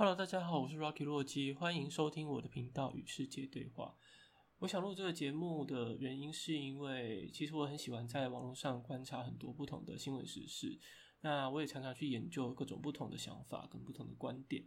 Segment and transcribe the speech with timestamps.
[0.00, 3.96] Hello，大家好，我是 Rocky 洛基，欢迎收听我的频道与世界对话。
[4.58, 10.78] 我想录这个节目的原因，是因为其实我很喜欢在网络上观察很多不同的新闻时事，
[11.22, 14.64] 那我也常常去研究各种不同的想法跟不同的观点。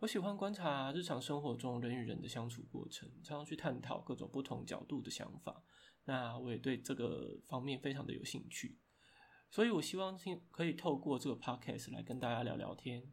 [0.00, 5.64] 我喜欢观察日常生活中人与人的相处过程，常常去探讨各种不同角度的想法。
[6.04, 8.76] 那我也对这个方面非常的有兴趣，
[9.50, 10.18] 所以我希望
[10.50, 13.10] 可以透过这个 podcast 来跟大家聊聊天。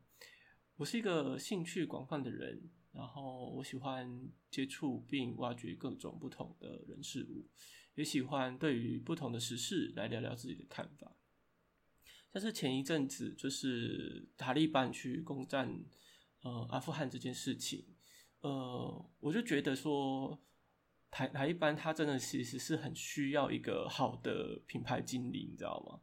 [0.77, 7.47] 我是一个兴趣广泛的人，然后我喜欢接触并挖掘各种不同的人事物，
[7.95, 11.15] 也喜欢对于不同的时事来聊聊自己的看法。
[12.31, 15.83] 像是前一阵子，就是塔利班去攻占
[16.43, 17.83] 呃阿富汗这件事情，
[18.41, 20.39] 呃，我就觉得说，
[21.09, 25.99] 塔塔利班他真的其实是很需要一个好的品牌经理，你知道吗？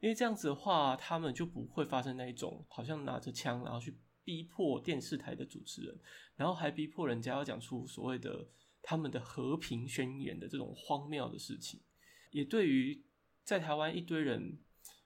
[0.00, 3.94] 因为这样子的话，他们就不会发生那一种好像拿着枪然后去。
[4.24, 6.00] 逼迫电视台的主持人，
[6.34, 8.48] 然后还逼迫人家要讲出所谓的
[8.80, 11.80] 他们的和平宣言的这种荒谬的事情，
[12.30, 13.04] 也对于
[13.44, 14.58] 在台湾一堆人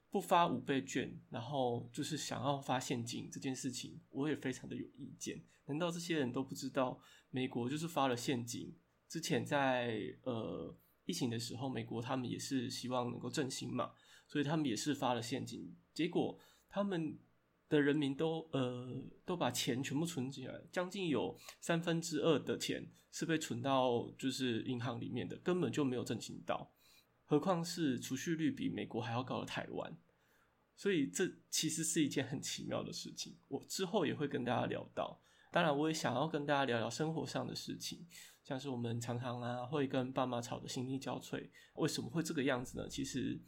[0.08, 5.42] 不发五倍券，然后就是想要发现金这件事情，我也非常的有意见。
[5.66, 8.74] 难道这些人都不知道美国就是发了现金？
[9.08, 10.74] 之前在呃
[11.06, 13.92] 疫情的时候，美国他们也是希望能够振兴嘛，
[14.28, 16.38] 所以他们也是发了现金，结果
[16.68, 17.18] 他们。
[17.68, 26.72] 的人民都呃都把钱全部存起来，将近有三分之二的钱是被存到就是银行里面的，根本就没有振兴到。
[27.24, 29.94] 何况是储蓄率比美国还要高的台湾，
[30.74, 33.36] 所以这其实是一件很奇妙的事情。
[33.48, 35.20] 我之后也会跟大家聊到，
[35.52, 38.06] 当然我也想要跟大家聊聊生活上的事情，
[38.42, 42.88] 像是我们常常啊会跟爸妈吵得心力交瘁，为什么会这个样子呢？
[42.88, 43.38] 其实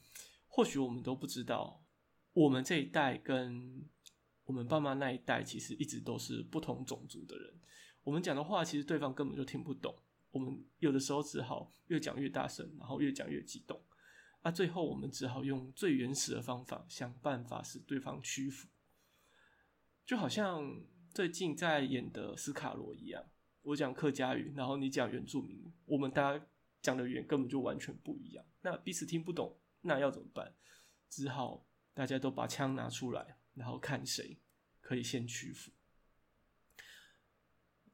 [0.47, 1.83] 或许我们都不知道，
[2.35, 3.89] 我们这一代跟
[4.51, 7.55] 我们爸妈那一代其实一直都是不同种族的人，
[8.03, 9.95] 我们讲的话其实对方根本就听不懂，
[10.33, 13.81] 我们有的时候只好越讲越大声，然后越讲越激动，
[14.43, 18.67] 啊，最后我们只好用最原始的方法想办法使对方屈服，
[20.05, 20.83] 就好像
[21.15, 23.25] 最近在演的斯卡罗一样，
[23.63, 26.45] 我讲客家语，然后你讲原住民，我们大家
[26.83, 30.53] 讲的语言根本就完全不一样，那彼此听不懂，那要怎么办？
[31.09, 33.37] 只好大家都把枪拿出来。
[33.61, 34.39] 然后看谁
[34.81, 35.71] 可以先屈服。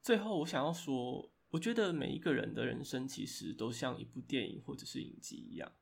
[0.00, 5.72] 最后，我想要说，我觉得每一个人的人生其实都像一部电影或者是影集一样，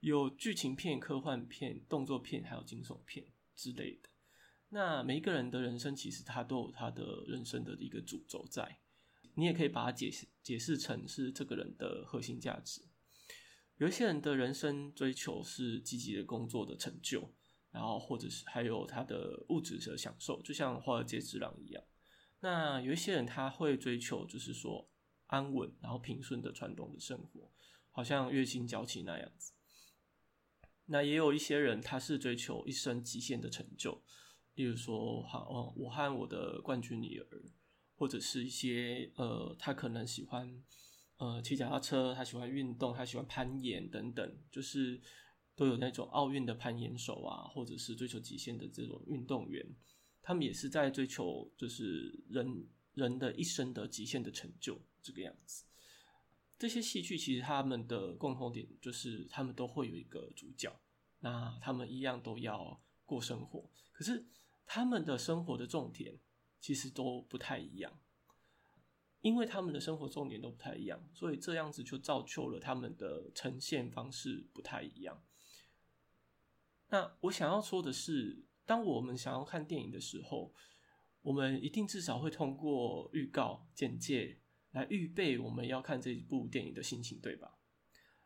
[0.00, 4.08] 有剧情片、科幻片、动作片，还有惊悚片之类的。
[4.70, 8.80] 那每一个人的人生其实他都有他的人生的一个主轴在，
[9.36, 12.82] 你也可以把它解释解释成是这个人的核心价值。
[13.76, 17.32] 有一些人的人生追求是积极的工作的成就。
[17.76, 21.84] 然后，或者是还有他的物质的享受，就像华尔街之狼一样。
[22.40, 24.88] 那有一些人他会追求，就是说
[25.26, 27.52] 安稳，然后平顺的传统的生活，
[27.90, 29.52] 好像月薪娇妻那样子。
[30.86, 34.02] 那也有一些人，他是追求一生极限的成就，
[34.54, 37.26] 例如说，好，哦，我和我的冠军女儿，
[37.94, 40.64] 或者是一些呃，他可能喜欢
[41.18, 45.02] 呃骑脚踏车，他喜欢运动，他喜欢攀岩等等，就是。
[45.56, 49.66] 都有那种奥运的攀岩手啊，或者是追求极限的这种运动员，
[50.22, 55.64] 他们也是在追求就是人人的一生的极限的成就这个样子。
[56.58, 60.78] 这些戏剧其实他们的共同点就是他们都会有一个主角，
[61.20, 64.26] 那他们一样都要过生活，可是
[64.64, 66.18] 他们的生活的重点
[66.60, 67.98] 其实都不太一样，
[69.20, 75.22] 因为他们的生活重点都不太一样，所以这样子就造就了他们的呈现方式不太一样。
[76.96, 80.54] 那我想要说的是，当我们想要看电影的时候，
[81.20, 84.40] 我们一定至少会通过预告、简介
[84.70, 87.58] 来预备我们要看这部电影的心情，对吧？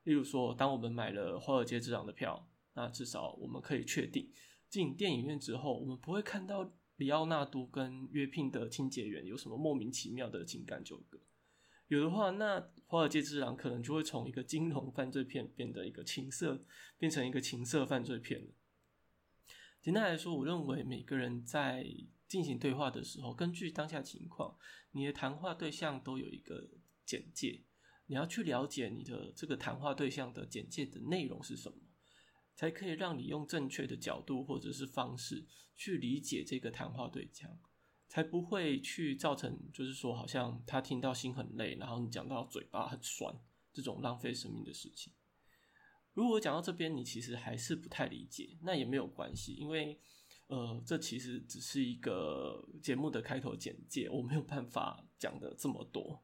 [0.04, 4.30] 例如说，当我们买了《华尔街之狼》的票，那至少我们可以确定，
[4.68, 11.18] 进电影院之后，我们不会看到里奥纳多跟约聘的清洁员有什么莫名其妙的情感纠葛。
[11.88, 16.64] 有的话，那《华尔街之狼》可能就会从一个金融犯罪片变得一个情色，
[16.98, 18.52] 变成一个情色犯罪片了。
[19.80, 21.86] 简单来说，我认为每个人在
[22.28, 24.56] 进行对话的时候，根据当下情况，
[24.92, 26.68] 你的谈话对象都有一个
[27.06, 27.64] 简介，
[28.06, 31.78] 你要去了解你的这个谈话对象的简介的内容是什么，
[32.54, 37.58] 才可以让你用正确的角度或者是方式去理解这个谈话对象。
[38.06, 43.32] 才不会去造成，就是说，好像他听到心很累，然后你讲到嘴巴很酸，
[43.72, 45.12] 这种浪费生命的事情。
[46.20, 49.98] 如果讲到这边，你其实还是不太理解，那也没有关系，因为，
[50.48, 56.22] 呃，这其实只是一个节目的开头简介，我没有办法讲的这么多，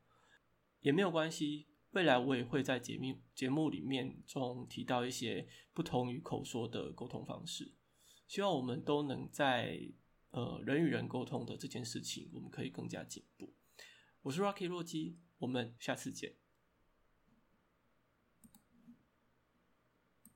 [0.80, 1.68] 也没有关系。
[1.92, 7.72] 未来我也会在节目节目里面中提到一些不同于口说的沟通方式，
[8.28, 9.80] 希望我们都能在
[10.32, 13.54] 呃人与人沟通的这件事情，我们可以更加进步。
[14.20, 16.45] 我是 Rocky 洛基，我们下次见。